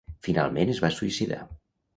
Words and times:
Finalment 0.27 0.71
es 0.75 0.81
va 0.85 0.91
suïcidar. 0.97 1.41